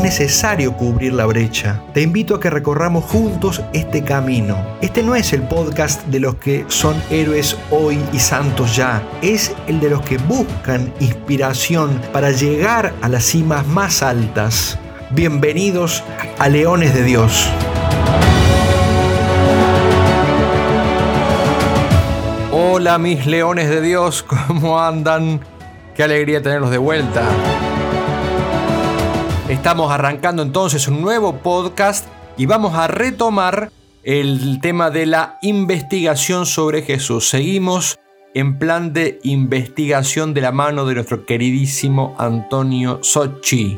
[0.00, 1.82] Es necesario cubrir la brecha.
[1.92, 4.56] Te invito a que recorramos juntos este camino.
[4.80, 9.02] Este no es el podcast de los que son héroes hoy y santos ya.
[9.20, 14.78] Es el de los que buscan inspiración para llegar a las cimas más altas.
[15.10, 16.02] Bienvenidos
[16.38, 17.50] a Leones de Dios.
[22.52, 25.40] Hola mis leones de Dios, ¿cómo andan?
[25.94, 27.22] Qué alegría tenerlos de vuelta.
[29.50, 32.06] Estamos arrancando entonces un nuevo podcast
[32.36, 33.72] y vamos a retomar
[34.04, 37.28] el tema de la investigación sobre Jesús.
[37.28, 37.98] Seguimos
[38.32, 43.76] en plan de investigación de la mano de nuestro queridísimo Antonio Sochi.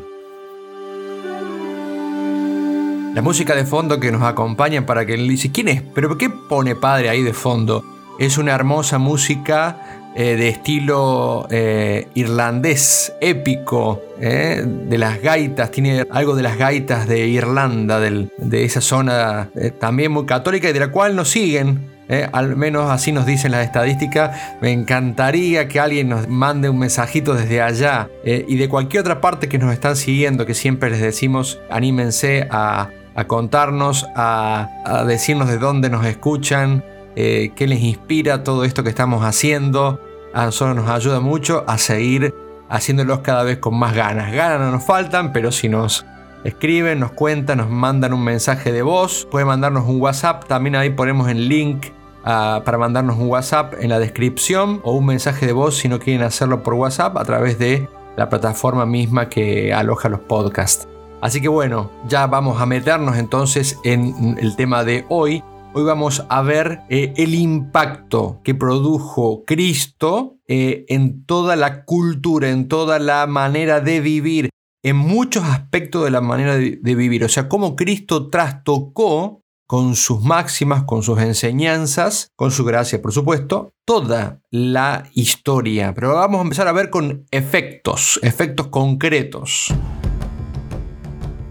[3.15, 5.81] La música de fondo que nos acompaña para que él dice, ¿quién es?
[5.81, 7.83] ¿Pero qué pone padre ahí de fondo?
[8.19, 16.05] Es una hermosa música eh, de estilo eh, irlandés, épico, eh, de las gaitas, tiene
[16.11, 20.89] algo de las gaitas de Irlanda, de esa zona también muy católica y de la
[20.89, 21.91] cual nos siguen.
[22.31, 24.39] al menos así nos dicen las estadísticas.
[24.61, 29.49] Me encantaría que alguien nos mande un mensajito desde allá y de cualquier otra parte
[29.49, 32.89] que nos están siguiendo, que siempre les decimos, anímense a,
[33.25, 36.83] contarnos, a, a decirnos de dónde nos escuchan,
[37.15, 39.99] eh, qué les inspira todo esto que estamos haciendo.
[40.33, 42.33] A nosotros nos ayuda mucho a seguir
[42.69, 44.31] haciéndolos cada vez con más ganas.
[44.33, 46.05] Ganas no nos faltan, pero si nos
[46.43, 50.45] escriben, nos cuentan, nos mandan un mensaje de voz, pueden mandarnos un WhatsApp.
[50.45, 51.87] También ahí ponemos el link
[52.25, 55.99] ah, para mandarnos un WhatsApp en la descripción o un mensaje de voz si no
[55.99, 60.87] quieren hacerlo por WhatsApp a través de la plataforma misma que aloja los podcasts.
[61.21, 65.41] Así que bueno, ya vamos a meternos entonces en el tema de hoy,
[65.75, 72.51] Hoy vamos a ver eh, el impacto que produjo Cristo eh, en toda la cultura,
[72.51, 74.49] en toda la manera de vivir,
[74.83, 77.23] en muchos aspectos de la manera de, de vivir.
[77.23, 83.11] O sea, cómo Cristo trastocó con sus máximas, con sus enseñanzas, con su gracia, por
[83.11, 85.95] supuesto, toda la historia.
[85.95, 89.73] Pero vamos a empezar a ver con efectos, efectos concretos.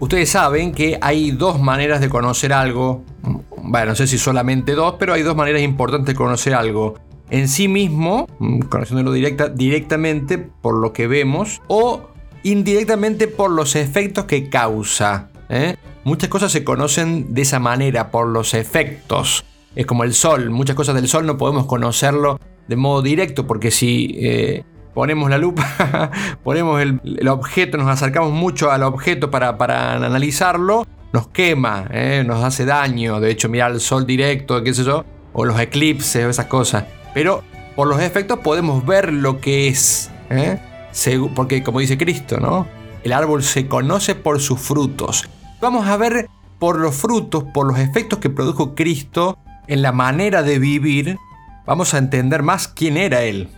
[0.03, 3.05] Ustedes saben que hay dos maneras de conocer algo
[3.63, 6.95] bueno, no sé si solamente dos, pero hay dos maneras importantes de conocer algo.
[7.29, 12.09] En sí mismo, mm, conociéndolo directa, directamente por lo que vemos, o
[12.43, 15.29] indirectamente por los efectos que causa.
[15.47, 15.77] ¿eh?
[16.03, 19.45] Muchas cosas se conocen de esa manera, por los efectos.
[19.73, 23.71] Es como el sol, muchas cosas del sol no podemos conocerlo de modo directo, porque
[23.71, 26.11] si eh, ponemos la lupa,
[26.43, 32.23] ponemos el, objeto, nos acercamos mucho al objeto para, para analizarlo, nos quema, ¿eh?
[32.25, 33.19] nos hace daño.
[33.19, 36.85] De hecho, mirar el sol directo, qué sé yo, o los eclipses, esas cosas.
[37.13, 37.43] Pero
[37.75, 40.11] por los efectos podemos ver lo que es.
[40.29, 40.59] ¿eh?
[41.35, 42.67] porque como dice Cristo, ¿no?
[43.03, 45.27] El árbol se conoce por sus frutos.
[45.59, 46.29] Vamos a ver
[46.59, 49.37] por los frutos, por los efectos que produjo Cristo
[49.67, 51.17] en la manera de vivir,
[51.65, 53.49] vamos a entender más quién era Él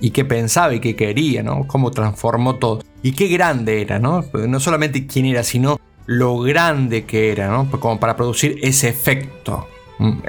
[0.00, 1.66] y qué pensaba y qué quería, ¿no?
[1.66, 2.82] Cómo transformó todo.
[3.02, 4.24] Y qué grande era, ¿no?
[4.32, 7.70] No solamente quién era, sino lo grande que era, ¿no?
[7.70, 9.66] Como para producir ese efecto,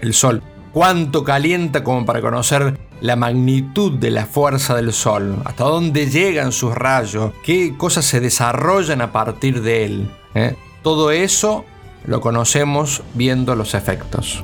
[0.01, 0.41] el sol.
[0.73, 6.51] Cuánto calienta como para conocer la magnitud de la fuerza del sol, hasta dónde llegan
[6.51, 10.11] sus rayos, qué cosas se desarrollan a partir de él.
[10.35, 10.55] ¿eh?
[10.83, 11.65] Todo eso
[12.05, 14.43] lo conocemos viendo los efectos.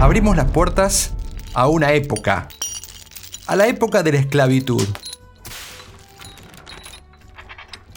[0.00, 1.14] Abrimos las puertas
[1.54, 2.48] a una época,
[3.46, 4.86] a la época de la esclavitud.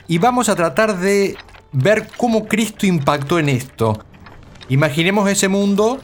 [0.08, 1.36] Y vamos a tratar de
[1.74, 4.00] ver cómo Cristo impactó en esto.
[4.70, 6.00] Imaginemos ese mundo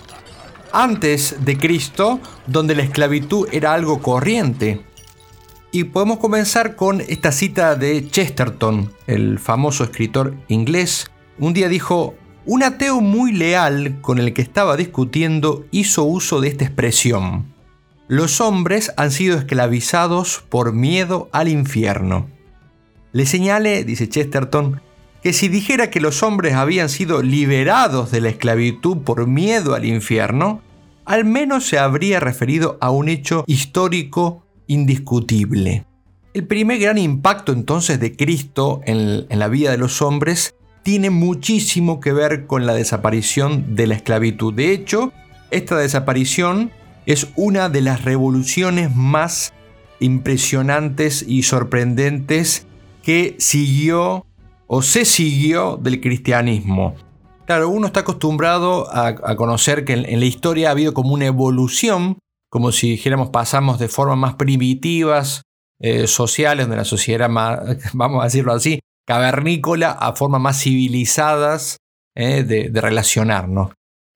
[0.74, 4.82] antes de Cristo, donde la esclavitud era algo corriente.
[5.72, 11.10] Y podemos comenzar con esta cita de Chesterton, el famoso escritor inglés.
[11.40, 16.50] Un día dijo, un ateo muy leal con el que estaba discutiendo hizo uso de
[16.50, 17.46] esta expresión.
[18.08, 22.28] Los hombres han sido esclavizados por miedo al infierno.
[23.14, 24.82] Le señale, dice Chesterton,
[25.22, 29.86] que si dijera que los hombres habían sido liberados de la esclavitud por miedo al
[29.86, 30.62] infierno,
[31.06, 35.86] al menos se habría referido a un hecho histórico indiscutible.
[36.34, 42.00] El primer gran impacto entonces de Cristo en, la vida de los hombres tiene muchísimo
[42.00, 44.54] que ver con la desaparición de la esclavitud.
[44.54, 45.12] De hecho,
[45.50, 46.72] esta desaparición
[47.06, 49.54] es una de las revoluciones más
[50.00, 52.68] impresionantes y sorprendentes
[53.02, 54.26] que siguió
[54.68, 56.96] o se siguió del cristianismo.
[57.46, 62.18] Claro, uno está acostumbrado a, conocer que en, la historia ha habido como una evolución
[62.54, 65.42] como si dijéramos pasamos de formas más primitivas,
[65.80, 67.60] eh, sociales, donde la sociedad era más,
[67.94, 71.78] vamos a decirlo así, cavernícola, a formas más civilizadas
[72.16, 73.72] eh, de, de relacionarnos.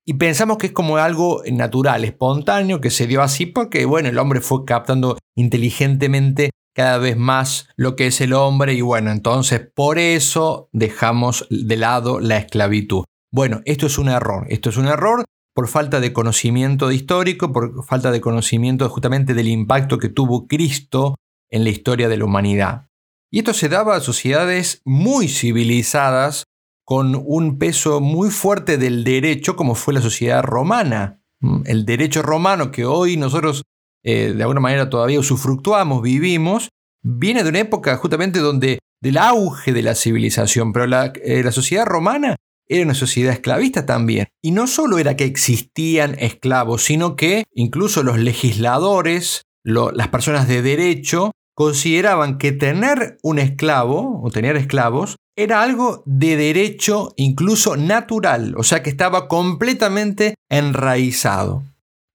[0.05, 4.17] Y pensamos que es como algo natural, espontáneo, que se dio así porque, bueno, el
[4.19, 9.67] hombre fue captando inteligentemente cada vez más lo que es el hombre y bueno, entonces
[9.73, 13.03] por eso dejamos de lado la esclavitud.
[13.33, 15.25] Bueno, esto es un error, esto es un error
[15.55, 21.15] por falta de conocimiento histórico, por falta de conocimiento justamente del impacto que tuvo Cristo
[21.49, 22.86] en la historia de la humanidad.
[23.31, 26.45] Y esto se daba a sociedades muy civilizadas,
[26.85, 31.21] con un peso muy fuerte del derecho, como fue la sociedad romana.
[31.41, 33.63] Mm, el derecho romano que hoy nosotros
[34.03, 36.69] eh, de alguna manera todavía usufructuamos, vivimos,
[37.03, 41.85] viene de una época justamente donde del auge de la civilización, pero eh, la sociedad
[41.85, 42.37] romana
[42.69, 44.27] era una sociedad esclavista también.
[44.41, 50.61] Y no solo era que existían esclavos, sino que incluso los legisladores, las personas de
[50.61, 58.53] derecho, consideraban que tener un esclavo o tener esclavos era algo de derecho incluso natural,
[58.57, 61.63] o sea que estaba completamente enraizado.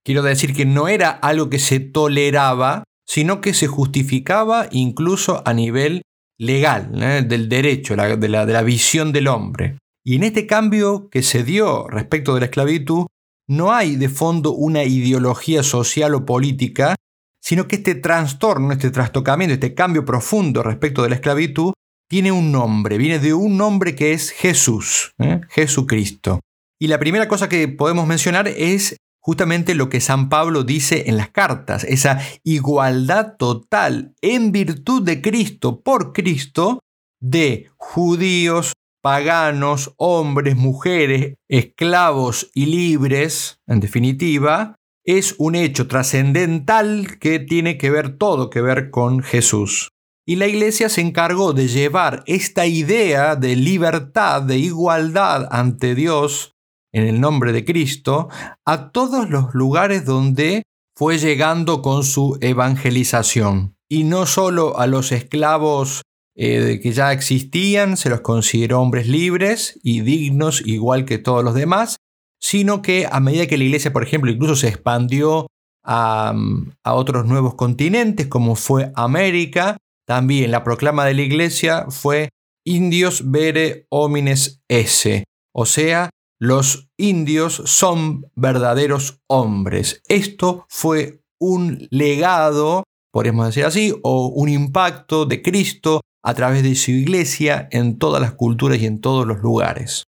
[0.05, 5.53] Quiero decir que no era algo que se toleraba, sino que se justificaba incluso a
[5.53, 6.03] nivel
[6.39, 7.21] legal, ¿eh?
[7.21, 9.77] del derecho, de la visión del hombre.
[10.05, 13.07] Y en este cambio que se dio respecto de la esclavitud,
[13.49, 16.95] no hay de fondo una ideología social o política,
[17.43, 21.73] sino que este trastorno, este trastocamiento, este cambio profundo respecto de la esclavitud,
[22.09, 25.41] tiene un nombre, viene de un nombre que es Jesús, ¿eh?
[25.49, 26.39] Jesucristo.
[26.79, 31.17] Y la primera cosa que podemos mencionar es justamente lo que San Pablo dice en
[31.17, 36.79] las cartas, esa igualdad total en virtud de Cristo, por Cristo,
[37.21, 47.39] de judíos, paganos, hombres, mujeres, esclavos y libres, en definitiva, es un hecho trascendental que
[47.39, 49.89] tiene que ver todo que ver con Jesús.
[50.25, 56.53] Y la iglesia se encargó de llevar esta idea de libertad, de igualdad ante Dios,
[56.93, 58.29] en el nombre de Cristo,
[58.65, 60.63] a todos los lugares donde
[60.95, 63.75] fue llegando con su evangelización.
[63.89, 66.03] Y no solo a los esclavos
[66.35, 71.53] eh, que ya existían, se los consideró hombres libres y dignos igual que todos los
[71.53, 71.97] demás,
[72.43, 75.47] sino que a medida que la iglesia, por ejemplo, incluso se expandió
[75.85, 76.35] a,
[76.83, 82.29] otros nuevos continentes, como fue América, también la proclama de la iglesia fue
[82.65, 85.23] indios vere homines esse,
[85.55, 90.01] o sea, los indios son verdaderos hombres.
[90.09, 92.83] Esto fue un legado,
[93.13, 98.21] podemos decir así, o un impacto de Cristo a través de su iglesia en todas
[98.21, 100.03] las culturas y en todos los lugares.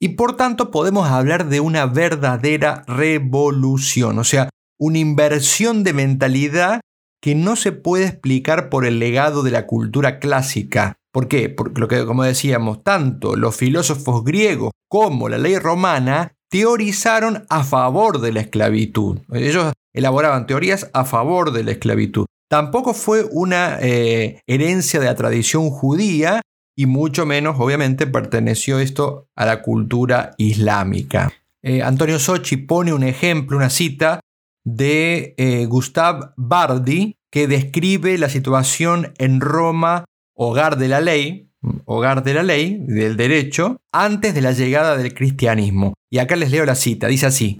[0.00, 6.80] Y por tanto podemos hablar de una verdadera revolución, o sea, una inversión de mentalidad
[7.20, 10.94] que no se puede explicar por el legado de la cultura clásica.
[11.12, 11.48] ¿Por qué?
[11.48, 17.64] Porque lo que, como decíamos, tanto los filósofos griegos como la ley romana teorizaron a
[17.64, 19.18] favor de la esclavitud.
[19.32, 22.26] Ellos elaboraban teorías a favor de la esclavitud.
[22.48, 26.40] Tampoco fue una eh, herencia de la tradición judía
[26.78, 31.32] y mucho menos, obviamente, perteneció esto a la cultura islámica.
[31.60, 34.20] Eh, Antonio Sochi pone un ejemplo, una cita
[34.64, 40.04] de eh, Gustave Bardi, que describe la situación en Roma,
[40.36, 41.50] hogar de la ley,
[41.84, 45.94] hogar de la ley, del derecho, antes de la llegada del cristianismo.
[46.08, 47.58] Y acá les leo la cita, dice así,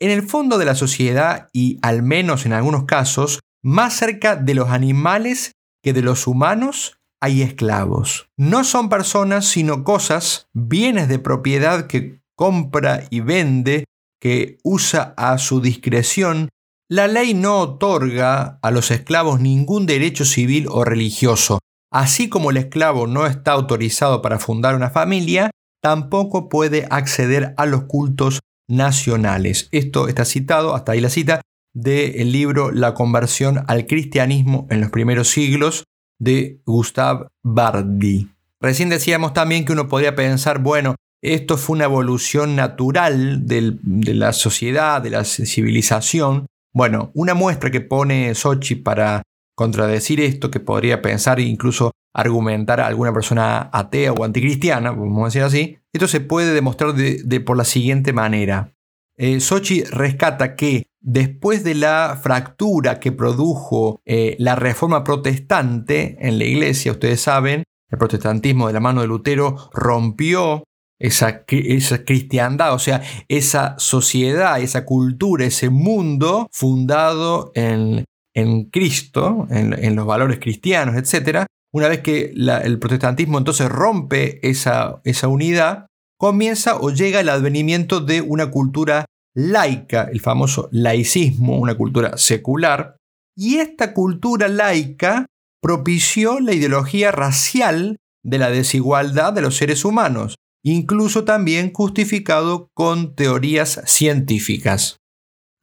[0.00, 4.54] en el fondo de la sociedad y al menos en algunos casos, más cerca de
[4.54, 5.52] los animales
[5.84, 8.28] que de los humanos, hay esclavos.
[8.36, 13.84] No son personas, sino cosas, bienes de propiedad que compra y vende,
[14.20, 16.48] que usa a su discreción.
[16.88, 21.58] La ley no otorga a los esclavos ningún derecho civil o religioso.
[21.92, 25.50] Así como el esclavo no está autorizado para fundar una familia,
[25.82, 29.68] tampoco puede acceder a los cultos nacionales.
[29.72, 31.40] Esto está citado, hasta ahí la cita,
[31.74, 35.84] del libro La conversión al cristianismo en los primeros siglos
[36.18, 38.30] de Gustave Bardi.
[38.60, 43.78] Recién decíamos también que uno podría pensar, bueno, esto fue una evolución natural de
[44.14, 46.46] la sociedad, de la civilización.
[46.72, 49.22] Bueno, una muestra que pone Sochi para
[49.56, 55.22] contradecir esto, que podría pensar e incluso argumentar a alguna persona atea o anticristiana, vamos
[55.22, 58.72] a decir así, esto se puede demostrar de, por la siguiente manera.
[59.18, 66.38] Eh, Sochi rescata que después de la fractura que produjo eh, la reforma protestante en
[66.38, 70.64] la iglesia, ustedes saben, el protestantismo de la mano de Lutero rompió
[70.98, 78.04] esa, esa, cristiandad, o sea, esa sociedad, esa cultura, ese mundo fundado en,
[78.34, 81.46] en Cristo, en, los valores cristianos, etc.
[81.72, 85.86] Una vez que el protestantismo entonces rompe esa, esa unidad,
[86.18, 92.96] comienza o llega el advenimiento de una cultura laica, el famoso laicismo, una cultura secular,
[93.36, 95.26] y esta cultura laica
[95.60, 103.14] propició la ideología racial de la desigualdad de los seres humanos, incluso también justificado con
[103.14, 104.98] teorías científicas.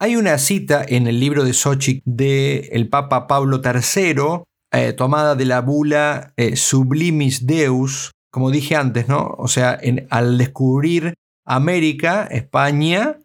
[0.00, 4.42] Hay una cita en el libro de Sochi del Papa Pablo III,
[4.72, 9.32] eh, tomada de la bula eh, Sublimis Deus, como dije antes, ¿no?
[9.38, 9.78] O sea,
[10.10, 11.14] al descubrir
[11.46, 13.20] América, España,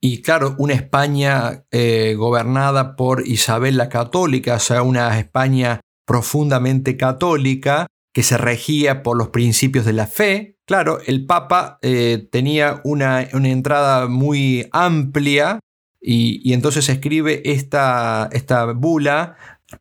[0.00, 6.96] y claro, una España eh, gobernada por Isabel la Católica, o sea, una España profundamente
[6.96, 10.56] católica que se regía por los principios de la fe.
[10.64, 15.60] Claro, el Papa eh, tenía una, entrada muy amplia
[16.00, 19.36] y, entonces escribe esta, esta bula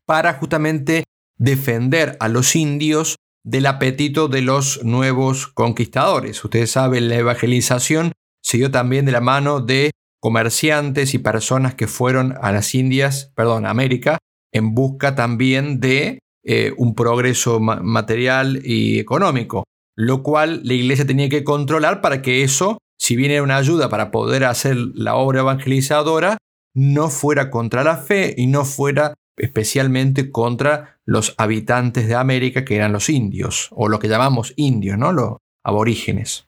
[0.05, 1.05] para justamente
[1.37, 3.15] defender a los indios
[3.45, 6.43] del apetito de los nuevos conquistadores.
[6.43, 8.11] Ustedes saben, la evangelización
[8.43, 13.67] siguió también de la mano de comerciantes y personas que fueron a las Indias, perdón,
[13.67, 14.17] a América,
[14.51, 21.29] en busca también de eh, un progreso material y económico, lo cual la iglesia tenía
[21.29, 25.41] que controlar para que eso, si bien era una ayuda para poder hacer la obra
[25.41, 26.39] evangelizadora,
[26.73, 32.75] no fuera contra la fe y no fuera especialmente contra los habitantes de América que
[32.75, 35.11] eran los indios, o lo que llamamos indios, ¿no?
[35.11, 36.47] Los aborígenes.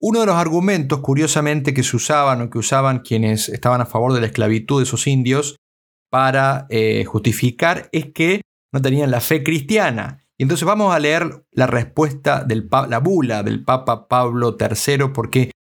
[0.00, 4.12] Uno de los argumentos, curiosamente, que se usaban o que usaban quienes estaban a favor
[4.12, 5.56] de la esclavitud de esos indios
[6.10, 10.24] para eh, justificar es que no tenían la fe cristiana.
[10.36, 15.52] Y entonces vamos a leer la respuesta de la bula del Papa Pablo III porque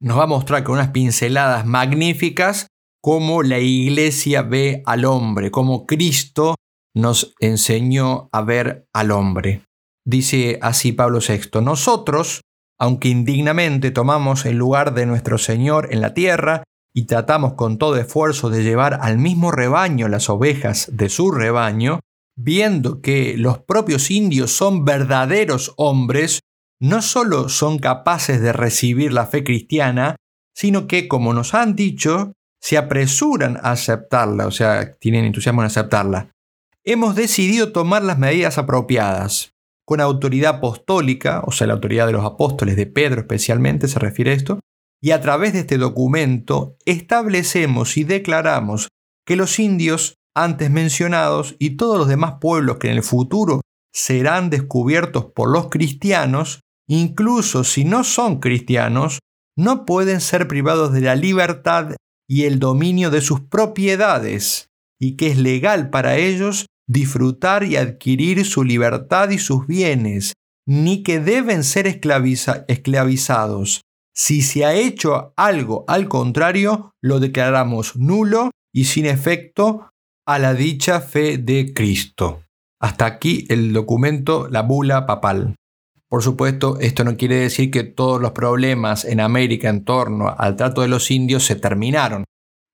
[0.00, 2.66] nos va a mostrar con unas pinceladas magníficas
[3.02, 6.54] cómo la iglesia ve al hombre, cómo Cristo
[6.94, 9.62] nos enseñó a ver al hombre.
[10.06, 12.42] Dice así Pablo VI, nosotros,
[12.78, 16.62] aunque indignamente tomamos el lugar de nuestro Señor en la tierra
[16.94, 22.00] y tratamos con todo esfuerzo de llevar al mismo rebaño las ovejas de su rebaño,
[22.36, 26.40] viendo que los propios indios son verdaderos hombres,
[26.80, 30.16] no solo son capaces de recibir la fe cristiana,
[30.54, 32.32] sino que, como nos han dicho,
[32.62, 36.30] se apresuran a aceptarla, o sea, tienen entusiasmo en aceptarla.
[36.84, 39.52] Hemos decidido tomar las medidas apropiadas
[39.84, 44.30] con autoridad apostólica, o sea, la autoridad de los apóstoles de Pedro especialmente se refiere
[44.30, 44.60] a esto,
[45.02, 48.88] y a través de este documento establecemos y declaramos
[49.26, 53.60] que los indios antes mencionados y todos los demás pueblos que en el futuro
[53.92, 59.18] serán descubiertos por los cristianos, incluso si no son cristianos,
[59.56, 61.96] no pueden ser privados de la libertad
[62.28, 64.68] y el dominio de sus propiedades,
[65.00, 70.34] y que es legal para ellos disfrutar y adquirir su libertad y sus bienes,
[70.66, 73.82] ni que deben ser esclavizados.
[74.14, 79.90] Si se ha hecho algo al contrario, lo declaramos nulo y sin efecto
[80.26, 82.44] a la dicha fe de Cristo.
[82.80, 85.54] Hasta aquí el documento, la bula papal.
[86.12, 90.56] Por supuesto, esto no quiere decir que todos los problemas en América en torno al
[90.56, 92.24] trato de los indios se terminaron,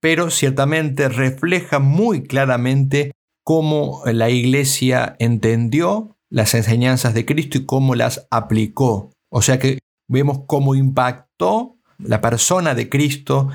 [0.01, 3.13] pero ciertamente refleja muy claramente
[3.45, 9.13] cómo la Iglesia entendió las enseñanzas de Cristo y cómo las aplicó.
[9.31, 9.79] O sea que
[10.09, 13.51] vemos cómo impactó la persona de Cristo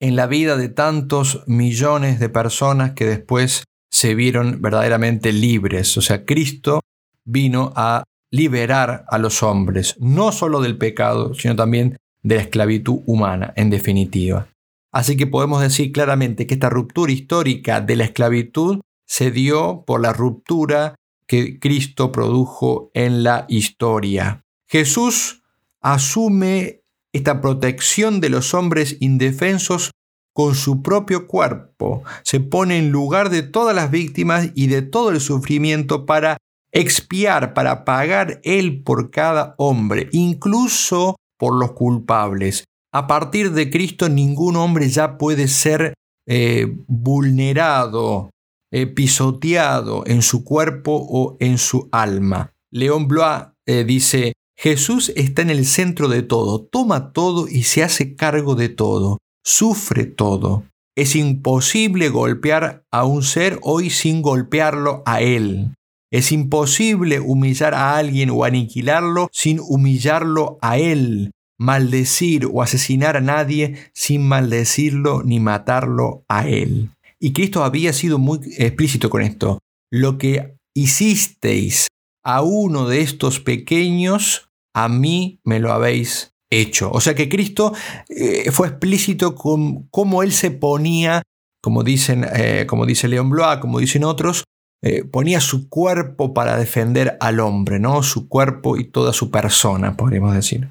[0.00, 5.98] en la vida de tantos millones de personas que después se vieron verdaderamente libres.
[5.98, 6.80] O sea, Cristo
[7.26, 13.00] vino a liberar a los hombres, no solo del pecado, sino también de la esclavitud
[13.06, 14.48] humana, en definitiva.
[14.92, 20.00] Así que podemos decir claramente que esta ruptura histórica de la esclavitud se dio por
[20.00, 20.94] la ruptura
[21.26, 24.42] que Cristo produjo en la historia.
[24.68, 25.42] Jesús
[25.80, 26.82] asume
[27.12, 29.90] esta protección de los hombres indefensos
[30.32, 35.10] con su propio cuerpo, se pone en lugar de todas las víctimas y de todo
[35.10, 36.36] el sufrimiento para
[36.72, 42.64] expiar, para pagar Él por cada hombre, incluso por los culpables.
[42.92, 45.94] A partir de Cristo ningún hombre ya puede ser
[46.26, 48.30] eh, vulnerado,
[48.72, 52.52] eh, pisoteado en su cuerpo o en su alma.
[52.70, 57.82] León Blois eh, dice, Jesús está en el centro de todo, toma todo y se
[57.82, 60.64] hace cargo de todo, sufre todo.
[60.96, 65.74] Es imposible golpear a un ser hoy sin golpearlo a él.
[66.10, 73.20] Es imposible humillar a alguien o aniquilarlo sin humillarlo a él, maldecir o asesinar a
[73.20, 76.90] nadie sin maldecirlo ni matarlo a él.
[77.20, 79.58] Y Cristo había sido muy explícito con esto.
[79.92, 81.88] Lo que hicisteis
[82.24, 86.90] a uno de estos pequeños, a mí me lo habéis hecho.
[86.90, 87.72] O sea que Cristo
[88.08, 91.22] eh, fue explícito con cómo Él se ponía,
[91.62, 94.44] como, dicen, eh, como dice León Blois, como dicen otros,
[94.82, 98.02] eh, ponía su cuerpo para defender al hombre, ¿no?
[98.02, 100.70] Su cuerpo y toda su persona, podríamos decir.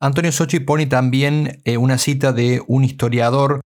[0.00, 3.62] Antonio Sochi pone también una cita de un historiador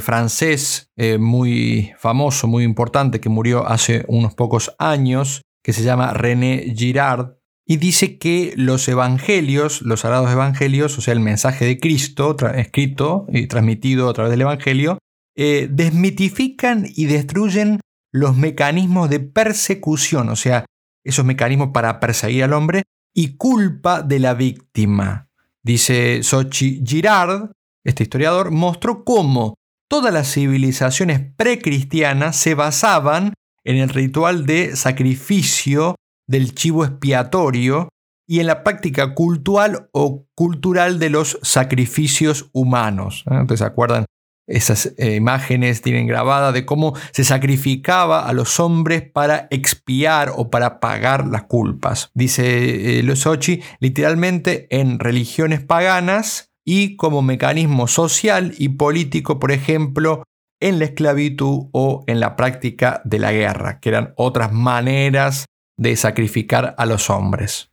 [0.00, 6.72] francés muy famoso, muy importante, que murió hace unos pocos años, que se llama René
[6.76, 12.36] Girard, y dice que los evangelios, los sagrados evangelios, o sea, el mensaje de Cristo
[12.54, 14.98] escrito y transmitido a través del evangelio,
[15.34, 17.80] eh, desmitifican y destruyen
[18.14, 20.66] los mecanismos de persecución, o sea,
[21.04, 25.28] esos mecanismos para perseguir al hombre, y culpa de la víctima.
[25.64, 27.50] Dice Sochi Girard,
[27.84, 29.54] este historiador, mostró cómo
[29.88, 35.96] todas las civilizaciones precristianas se basaban en el ritual de sacrificio
[36.28, 37.88] del chivo expiatorio
[38.28, 43.24] y en la práctica cultural o cultural de los sacrificios humanos.
[43.26, 44.04] Entonces, ¿se acuerdan?
[44.46, 50.50] Esas eh, imágenes tienen grabada de cómo se sacrificaba a los hombres para expiar o
[50.50, 52.10] para pagar las culpas.
[52.14, 53.26] Dice eh, Los
[53.80, 60.24] literalmente en religiones paganas y como mecanismo social y político, por ejemplo,
[60.60, 65.46] en la esclavitud o en la práctica de la guerra, que eran otras maneras
[65.78, 67.70] de sacrificar a los hombres.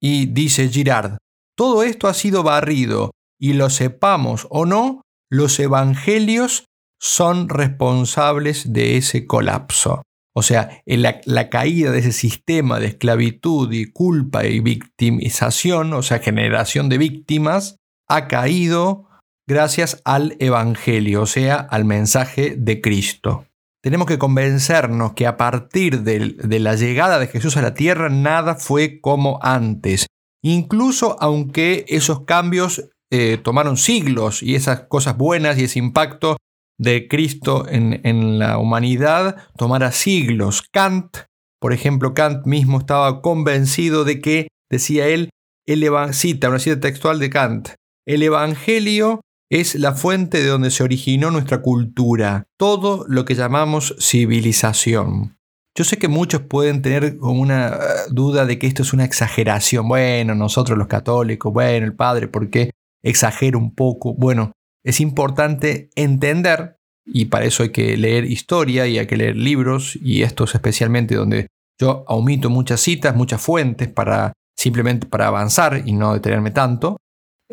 [0.00, 1.18] Y dice Girard,
[1.56, 6.66] todo esto ha sido barrido, y lo sepamos o no, los evangelios
[7.00, 10.02] son responsables de ese colapso.
[10.34, 16.18] O sea, la, caída de ese sistema de esclavitud y culpa y victimización, o sea,
[16.18, 17.76] generación de víctimas,
[18.08, 19.08] ha caído
[19.48, 23.46] gracias al Evangelio, o sea, al mensaje de Cristo.
[23.82, 28.54] Tenemos que convencernos que a partir de, la llegada de Jesús a la tierra nada
[28.54, 30.06] fue como antes.
[30.42, 36.38] Incluso aunque esos cambios eh, tomaron siglos y esas cosas buenas y ese impacto
[36.78, 40.62] de Cristo en, la humanidad tomara siglos.
[40.72, 41.18] Kant,
[41.60, 45.28] por ejemplo, Kant mismo estaba convencido de que, decía él,
[45.66, 47.68] el cita, una cita textual de Kant,
[48.06, 49.20] el Evangelio
[49.50, 55.36] es la fuente de donde se originó nuestra cultura, todo lo que llamamos civilización.
[55.76, 57.78] Yo sé que muchos pueden tener como una eh,
[58.10, 59.86] duda de que esto es una exageración.
[59.86, 62.70] Bueno, nosotros los católicos, bueno, el Padre, ¿por qué
[63.02, 64.14] exagera un poco?
[64.14, 64.52] Bueno,
[64.84, 69.96] es importante entender, y para eso hay que leer historia y hay que leer libros,
[69.96, 71.48] y estos especialmente donde
[71.80, 76.98] yo omito muchas citas, muchas fuentes para simplemente para avanzar y no detenerme tanto.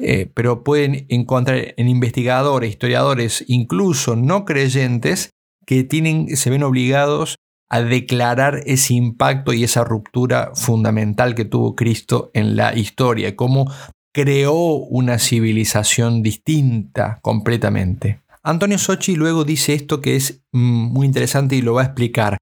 [0.02, 5.32] eh, pero pueden encontrar en investigadores, historiadores, incluso no creyentes,
[5.66, 7.36] que tienen, se ven obligados
[7.70, 13.72] a declarar ese impacto y esa ruptura fundamental que tuvo Cristo en la historia, cómo
[14.22, 18.20] creó una civilización distinta completamente.
[18.44, 22.38] Antonio Sochi luego dice esto que es mm, muy interesante y lo va a explicar.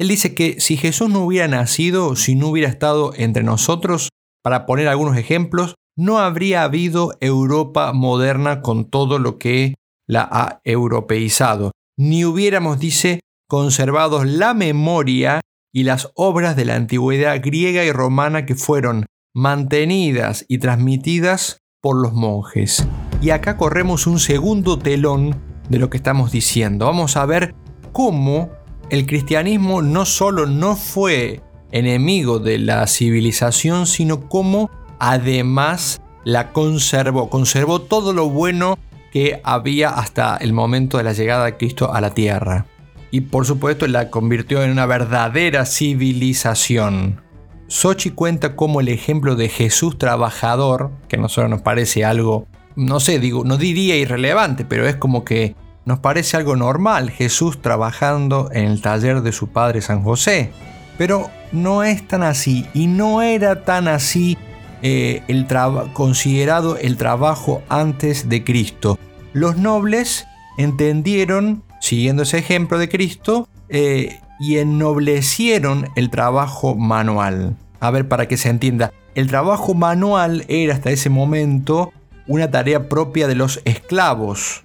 [0.00, 4.08] Él dice que si Jesús no hubiera nacido, si no hubiera estado entre nosotros,
[4.42, 9.76] para poner algunos ejemplos, no habría habido Europa moderna con todo lo que
[10.08, 17.40] la ha europeizado, ni hubiéramos, dice, conservado la memoria y las obras de la antigüedad
[17.40, 22.86] griega y romana que fueron mantenidas y transmitidas por los monjes.
[23.22, 25.36] Y acá corremos un segundo telón
[25.68, 26.86] de lo que estamos diciendo.
[26.86, 27.54] Vamos a ver
[27.92, 28.50] cómo
[28.90, 37.30] el cristianismo no solo no fue enemigo de la civilización, sino cómo además la conservó,
[37.30, 38.78] conservó todo lo bueno
[39.12, 42.66] que había hasta el momento de la llegada de Cristo a la tierra.
[43.10, 47.20] Y por supuesto la convirtió en una verdadera civilización.
[47.70, 53.00] Sochi cuenta como el ejemplo de Jesús trabajador, que a nosotros nos parece algo no
[53.00, 55.54] sé, digo, no diría irrelevante, pero es como que
[55.84, 60.50] nos parece algo normal Jesús trabajando en el taller de su padre San José.
[60.96, 64.38] Pero no es tan así y no era tan así
[64.82, 65.46] eh, el
[65.92, 68.98] considerado el trabajo antes de Cristo.
[69.32, 70.26] Los nobles
[70.58, 77.56] entendieron, siguiendo ese ejemplo de Cristo, eh, y ennoblecieron el trabajo manual.
[77.78, 81.92] A ver, para que se entienda, el trabajo manual era hasta ese momento
[82.26, 84.64] una tarea propia de los esclavos.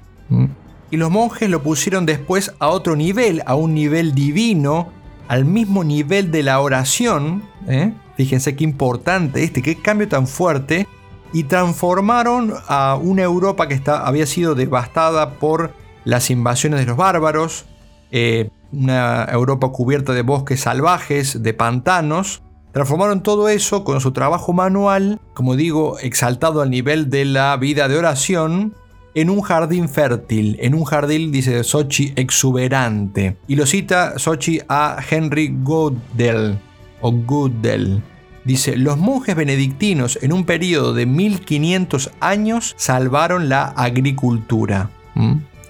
[0.92, 4.90] Y los monjes lo pusieron después a otro nivel, a un nivel divino,
[5.28, 7.44] al mismo nivel de la oración.
[7.68, 7.92] ¿eh?
[8.16, 10.88] Fíjense qué importante este, qué cambio tan fuerte.
[11.34, 15.74] Y transformaron a una Europa que había sido devastada por
[16.06, 17.66] las invasiones de los bárbaros,
[18.12, 22.42] eh, una Europa cubierta de bosques salvajes, de pantanos,
[22.76, 27.88] Transformaron todo eso con su trabajo manual, como digo, exaltado al nivel de la vida
[27.88, 28.74] de oración,
[29.14, 33.38] en un jardín fértil, en un jardín, dice Sochi, exuberante.
[33.48, 36.60] Y lo cita Sochi a Henry Goodell,
[37.00, 38.04] o Goodell.
[38.44, 44.90] Dice, los monjes benedictinos en un periodo de 1500 años salvaron la agricultura.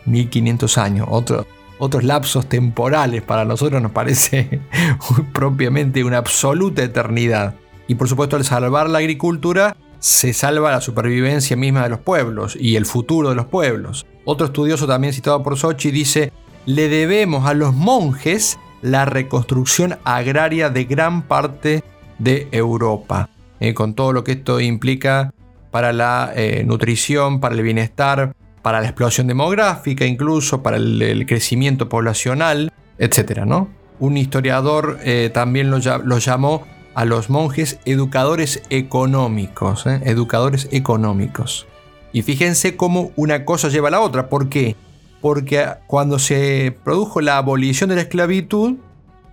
[0.06, 1.46] 1500 años, otro,
[1.78, 4.62] otros lapsos temporales para nosotros nos parece
[5.34, 7.56] propiamente una absoluta eternidad.
[7.88, 12.58] Y por supuesto al salvar la agricultura se salva la supervivencia misma de los pueblos
[12.60, 14.06] y el futuro de los pueblos.
[14.24, 16.32] Otro estudioso también citado por Sochi dice,
[16.66, 21.84] le debemos a los monjes la reconstrucción agraria de gran parte
[22.20, 25.34] de Europa, eh, con todo lo que esto implica
[25.72, 28.36] para la eh, nutrición, para el bienestar,
[28.66, 33.42] para la explosión demográfica, incluso para el, crecimiento poblacional, etc.
[33.46, 33.70] ¿no?
[34.00, 40.02] Un historiador eh, también lo, llamó a los monjes educadores económicos, ¿eh?
[40.06, 41.68] educadores económicos.
[42.12, 44.30] Y fíjense cómo una cosa lleva a la otra.
[44.30, 44.76] ¿Por qué?
[45.22, 48.78] Porque cuando se produjo la abolición de la esclavitud,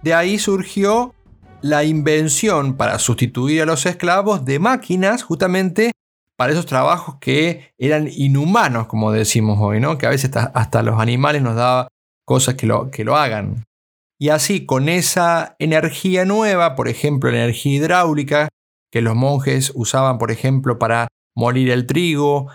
[0.03, 1.14] de ahí surgió
[1.62, 5.92] la invención para sustituir a los esclavos de máquinas justamente
[6.37, 9.99] para esos trabajos que eran inhumanos, como decimos hoy, ¿no?
[9.99, 11.88] que a veces hasta, los animales nos daba
[12.25, 13.64] cosas que lo, que lo hagan.
[14.18, 18.49] Y así, con esa energía nueva, por ejemplo, la energía hidráulica,
[18.92, 22.49] que los monjes usaban, por ejemplo, para molir el trigo,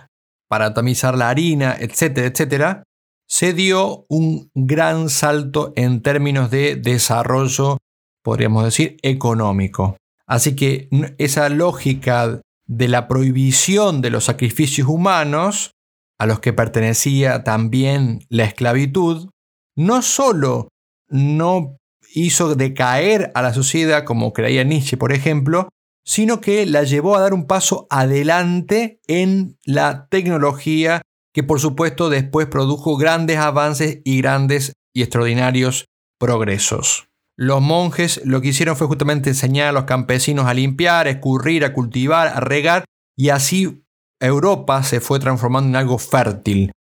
[0.48, 2.84] para tamizar la harina, etcétera, etcétera,
[3.28, 7.78] se dio un gran salto en términos de desarrollo,
[8.24, 9.98] podríamos decir, económico.
[10.26, 15.72] Así que esa lógica de la prohibición de los sacrificios humanos,
[16.20, 19.30] a los que pertenecía también la esclavitud,
[19.76, 20.70] no solo
[21.10, 21.78] no
[22.14, 25.70] hizo decaer a la sociedad como creía Nietzsche, por ejemplo,
[26.04, 31.02] sino que la llevó a dar un paso adelante en la tecnología
[31.34, 35.86] que por supuesto después produjo grandes avances y grandes y extraordinarios
[36.18, 37.10] progresos.
[37.40, 41.64] Los monjes lo que hicieron fue justamente enseñar a los campesinos a limpiar, a escurrir,
[41.64, 43.86] a cultivar, a regar, y así
[44.20, 46.72] Europa se fue transformando en algo fértil.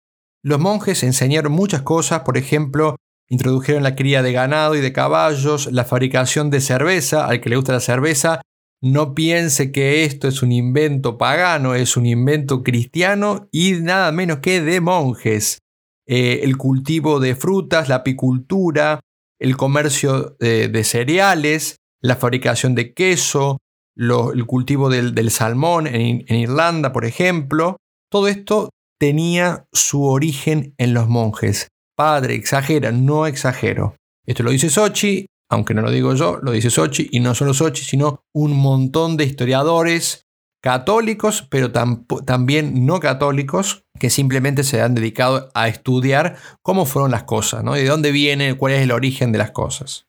[0.42, 2.97] Los monjes enseñaron muchas cosas, por ejemplo,
[3.29, 7.57] introdujeron la cría de ganado y de caballos, la fabricación de cerveza, al que le
[7.57, 8.40] gusta la cerveza,
[8.83, 14.38] no piense que esto es un invento pagano, es un invento cristiano y nada menos
[14.38, 15.59] que de monjes.
[16.07, 19.01] Eh, el cultivo de frutas, la apicultura,
[19.40, 23.59] el comercio de, cereales, la fabricación de queso,
[23.96, 27.77] el cultivo del, salmón en, Irlanda, por ejemplo.
[28.11, 31.68] Todo esto tenía su origen en los monjes.
[31.96, 33.96] Padre, exagera, no exagero.
[34.27, 37.55] Esto lo dice Sochi, aunque no lo digo yo, lo dice Sochi, y no solo
[37.55, 40.27] Sochi, sino un montón de historiadores
[40.62, 47.25] católicos, pero también no católicos, que simplemente se han dedicado a estudiar cómo fueron las
[47.25, 47.75] cosas, ¿no?
[47.75, 50.07] de dónde viene, cuál es el origen de las cosas.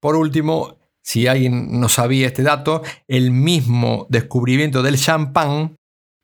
[0.00, 5.76] Por último, si alguien no sabía este dato, el mismo descubrimiento del champán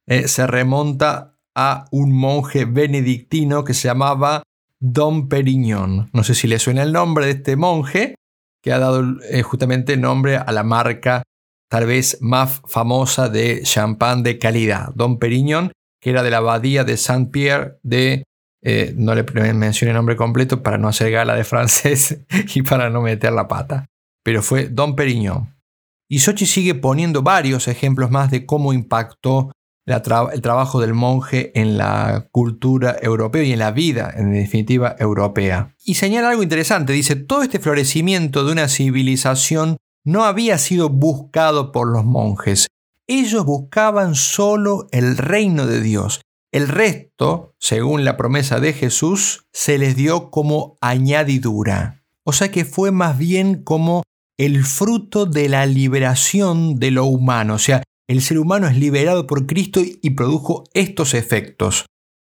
[0.07, 4.43] eh, se remonta a un monje benedictino que se llamaba
[4.79, 6.11] Don Perignon.
[6.13, 8.15] No sé si le suena el nombre de este monje,
[8.63, 11.23] que ha dado eh, justamente el nombre a la marca
[11.69, 16.85] tal vez más famosa de champán de calidad, Don Perignon, que era de la abadía
[16.85, 18.25] de Saint-Pierre de...
[18.63, 22.91] Eh, no le mencioné el nombre completo para no hacer gala de francés y para
[22.91, 23.87] no meter la pata,
[24.25, 25.55] pero fue Don Perignon.
[26.09, 29.53] Y Sochi sigue poniendo varios ejemplos más de cómo impactó
[29.87, 35.75] el trabajo del monje en la cultura europea y en la vida, en definitiva, europea.
[35.85, 41.71] Y señala algo interesante, dice, todo este florecimiento de una civilización no había sido buscado
[41.71, 42.67] por los monjes.
[43.09, 46.21] Ellos buscaban solo el reino de Dios.
[46.53, 52.05] El resto, según la promesa de Jesús, se les dio como añadidura.
[52.25, 54.03] O sea que fue más bien como
[54.39, 57.55] el fruto de la liberación de lo humano.
[57.55, 61.87] O sea, el ser humano es liberado por Cristo y produjo estos efectos.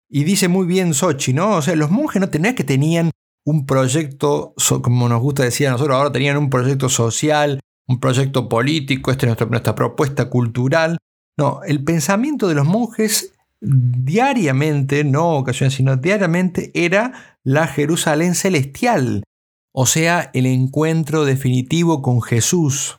[0.09, 1.57] Y dice muy bien Sochi, ¿no?
[1.57, 3.11] O sea, los monjes no tenían que tenían
[3.45, 7.59] un proyecto, como nos gusta decir a nosotros, ahora tenían un proyecto social,
[7.91, 10.97] un proyecto político, esta es nuestra, propuesta cultural.
[11.37, 19.23] No, el pensamiento de los monjes diariamente, no ocasiones, sino diariamente, era la Jerusalén celestial,
[19.73, 22.97] o sea, el encuentro definitivo con Jesús.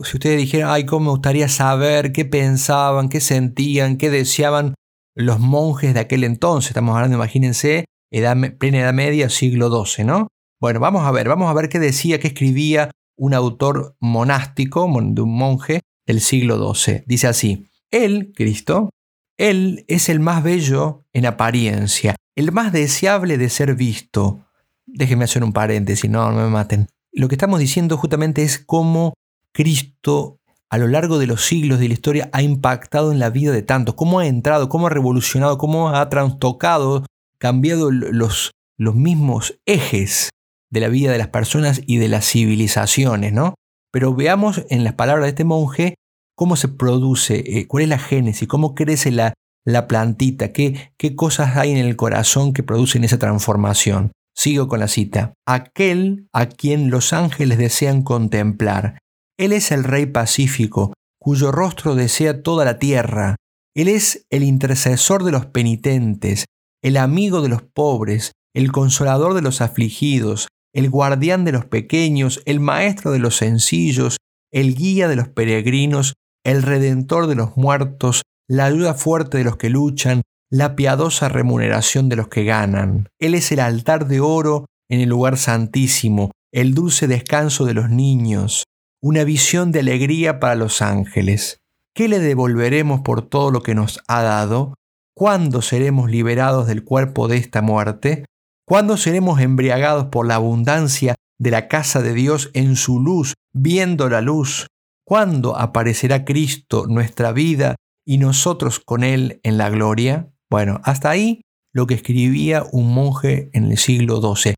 [0.00, 4.74] Si ustedes dijeran, ay, cómo me gustaría saber qué pensaban, qué sentían, qué deseaban
[5.14, 10.28] los monjes de aquel entonces, estamos hablando, imagínense, edad, plena Edad Media, siglo XII, ¿no?
[10.60, 15.20] Bueno, vamos a ver, vamos a ver qué decía, qué escribía un autor monástico, de
[15.20, 17.02] un monje del siglo XII.
[17.06, 18.90] Dice así, Él, Cristo,
[19.36, 24.46] Él es el más bello en apariencia, el más deseable de ser visto.
[24.86, 26.86] Déjenme hacer un paréntesis, no, no me maten.
[27.12, 29.14] Lo que estamos diciendo justamente es cómo
[29.52, 30.38] Cristo
[30.70, 33.62] a lo largo de los siglos de la historia ha impactado en la vida de
[33.62, 37.04] tantos, cómo ha entrado, cómo ha revolucionado, cómo ha trastocado
[37.38, 40.30] cambiado los, los mismos ejes
[40.70, 43.54] de la vida de las personas y de las civilizaciones, ¿no?
[43.92, 45.94] Pero veamos en las palabras de este monje
[46.36, 51.16] cómo se produce, eh, cuál es la génesis, cómo crece la, la plantita, qué, qué
[51.16, 54.12] cosas hay en el corazón que producen esa transformación.
[54.36, 55.34] Sigo con la cita.
[55.46, 58.98] Aquel a quien los ángeles desean contemplar.
[59.36, 63.36] Él es el Rey Pacífico, cuyo rostro desea toda la tierra.
[63.74, 66.44] Él es el intercesor de los penitentes,
[66.82, 70.48] el amigo de los pobres, el consolador de los afligidos,
[70.78, 74.18] el guardián de los pequeños, el maestro de los sencillos,
[74.52, 76.14] el guía de los peregrinos,
[76.44, 82.08] el redentor de los muertos, la ayuda fuerte de los que luchan, la piadosa remuneración
[82.08, 83.08] de los que ganan.
[83.18, 87.90] Él es el altar de oro en el lugar santísimo, el dulce descanso de los
[87.90, 88.62] niños,
[89.02, 91.58] una visión de alegría para los ángeles.
[91.92, 94.74] ¿Qué le devolveremos por todo lo que nos ha dado?
[95.12, 98.26] ¿Cuándo seremos liberados del cuerpo de esta muerte?
[98.68, 104.10] ¿Cuándo seremos embriagados por la abundancia de la casa de Dios en su luz, viendo
[104.10, 104.66] la luz?
[105.06, 107.76] ¿Cuándo aparecerá Cristo, nuestra vida,
[108.06, 110.34] y nosotros con Él en la gloria?
[110.50, 111.40] Bueno, hasta ahí
[111.72, 114.54] lo que escribía un monje en el siglo XII.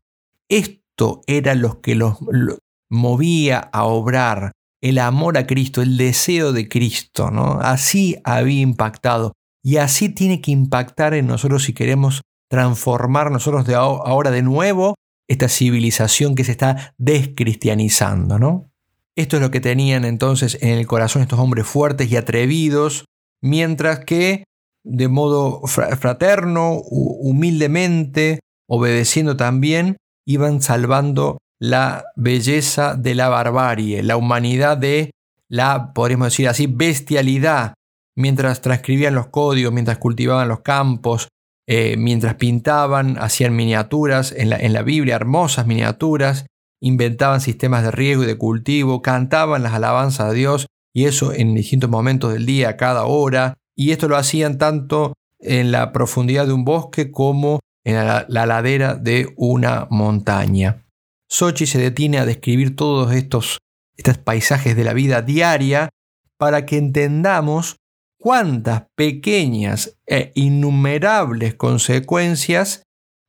[0.49, 2.17] Esto era lo que los
[2.89, 7.61] movía a obrar, el amor a Cristo, el deseo de Cristo, ¿no?
[7.61, 9.31] Así había impactado
[9.63, 14.95] y así tiene que impactar en nosotros si queremos transformar nosotros ahora de nuevo
[15.29, 18.69] esta civilización que se está descristianizando, ¿no?
[19.15, 23.05] Esto es lo que tenían entonces en el corazón estos hombres fuertes y atrevidos,
[23.41, 24.43] mientras que
[24.83, 34.75] de modo fraterno, humildemente, obedeciendo también, iban salvando la belleza de la barbarie, la humanidad
[34.75, 35.11] de
[35.47, 37.75] la, podríamos decir así, bestialidad
[38.17, 41.29] mientras transcribían los códigos, mientras cultivaban los campos,
[41.73, 46.45] eh, mientras pintaban, hacían miniaturas en la, Biblia, hermosas miniaturas,
[46.81, 51.55] inventaban sistemas de riego y de cultivo, cantaban las alabanzas a Dios, y eso en
[51.55, 56.51] distintos momentos del día, cada hora, y esto lo hacían tanto en la profundidad de
[56.51, 60.83] un bosque como en la, la ladera de una montaña.
[61.29, 63.59] Sochi se detiene a describir todos estos,
[63.95, 65.87] estos paisajes de la vida diaria
[66.37, 67.77] para que entendamos
[68.21, 72.83] cuántas pequeñas e innumerables consecuencias,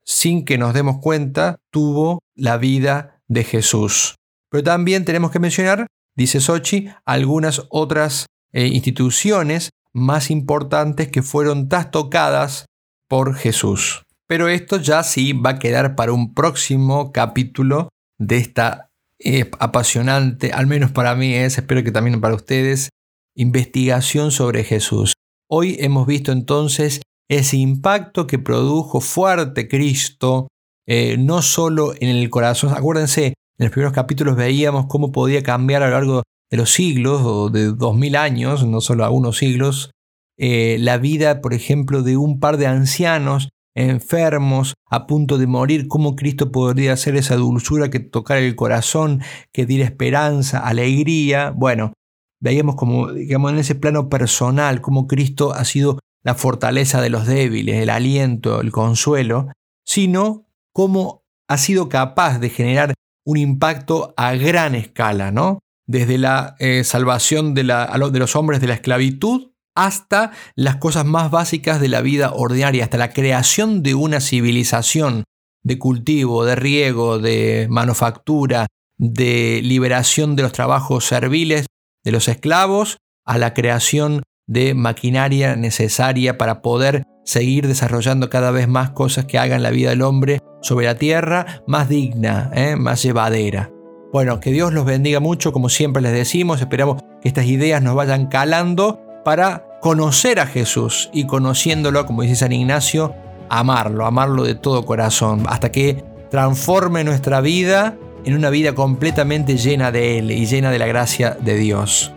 [0.04, 4.16] sin que nos demos cuenta, tuvo la vida de Jesús.
[4.50, 11.70] Pero también tenemos que mencionar, dice Sochi, algunas otras eh, instituciones más importantes que fueron
[11.70, 12.66] trastocadas
[13.08, 14.02] por Jesús.
[14.26, 20.52] Pero esto ya sí va a quedar para un próximo capítulo de esta eh, apasionante,
[20.52, 22.90] al menos para mí es, espero que también para ustedes,
[23.36, 25.14] investigación sobre Jesús.
[25.50, 30.48] Hoy hemos visto entonces ese impacto que produjo fuerte Cristo,
[30.86, 35.82] eh, no solo en el corazón, acuérdense, en los primeros capítulos veíamos cómo podía cambiar
[35.82, 39.90] a lo largo de los siglos, o de dos mil años, no solo algunos siglos,
[40.38, 45.88] eh, la vida, por ejemplo, de un par de ancianos enfermos, a punto de morir,
[45.88, 51.50] cómo Cristo podría hacer esa dulzura que tocar el corazón, que diera esperanza, alegría.
[51.50, 51.94] Bueno,
[52.42, 57.26] veíamos como, digamos, en ese plano personal, cómo Cristo ha sido la fortaleza de los
[57.26, 59.48] débiles, el aliento, el consuelo,
[59.86, 65.60] sino cómo ha sido capaz de generar un impacto a gran escala, ¿no?
[65.86, 71.30] Desde la eh, salvación de, de los hombres de la esclavitud hasta las cosas más
[71.30, 75.24] básicas de la vida ordinaria, hasta la creación de una civilización
[75.62, 78.66] de cultivo, de riego, de manufactura,
[78.98, 81.66] de liberación de los trabajos serviles
[82.04, 88.68] de los esclavos, a la creación de maquinaria necesaria para poder seguir desarrollando cada vez
[88.68, 92.76] más cosas que hagan la vida del hombre sobre la tierra más digna, ¿eh?
[92.76, 93.70] más llevadera.
[94.12, 97.94] Bueno, que Dios los bendiga mucho, como siempre les decimos, esperamos que estas ideas nos
[97.94, 103.14] vayan calando para conocer a Jesús y conociéndolo, como dice San Ignacio,
[103.48, 109.90] amarlo, amarlo de todo corazón, hasta que transforme nuestra vida en una vida completamente llena
[109.90, 112.12] de Él y llena de la gracia de Dios.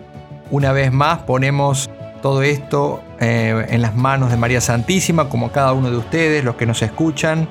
[0.51, 1.89] Una vez más ponemos
[2.21, 6.55] todo esto eh, en las manos de María Santísima, como cada uno de ustedes, los
[6.55, 7.47] que nos escuchan.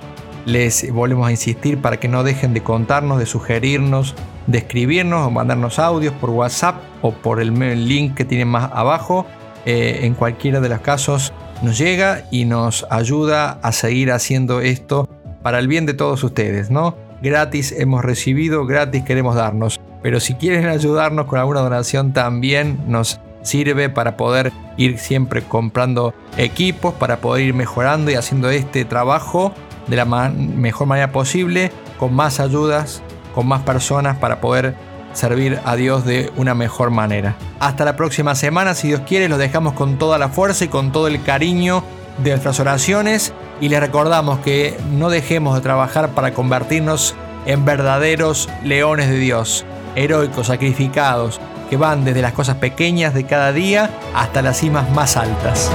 [0.47, 4.15] Les volvemos a insistir para que no dejen de contarnos, de sugerirnos,
[4.47, 9.27] de escribirnos o mandarnos audios por WhatsApp o por el link que tienen más abajo
[9.67, 15.09] eh, en cualquiera de los casos nos llega y nos ayuda a seguir haciendo esto
[15.43, 16.97] para el bien de todos ustedes, ¿no?
[17.25, 19.81] Gratis hemos recibido, gratis queremos darnos.
[20.03, 26.13] Pero si quieren ayudarnos con alguna donación también nos sirve para poder ir siempre comprando
[26.37, 29.55] equipos, para poder ir mejorando y haciendo este trabajo
[29.87, 33.03] de la mejor manera posible, con más ayudas,
[33.35, 34.75] con más personas para poder
[35.15, 37.37] servir a Dios de una mejor manera.
[37.59, 40.93] Hasta la próxima semana, si Dios quiere, los dejamos con toda la fuerza y con
[40.93, 41.85] todo el cariño
[42.23, 47.15] de nuestras oraciones y les recordamos que no dejemos de trabajar para convertirnos
[47.47, 49.65] en verdaderos leones de Dios,
[49.97, 51.41] heroicos, sacrificados,
[51.71, 55.71] que van desde las cosas pequeñas de cada día hasta las cimas más altas.